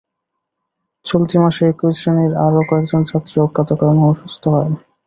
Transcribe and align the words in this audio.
চলতি 1.05 1.35
মাসে 1.43 1.63
একই 1.71 1.93
শ্রেণির 1.99 2.33
আরও 2.45 2.61
কয়েকজন 2.69 3.01
ছাত্রী 3.09 3.35
অজ্ঞাত 3.45 3.69
কারণে 3.79 4.01
অসুস্থ 4.11 4.43
হয়। 4.53 4.71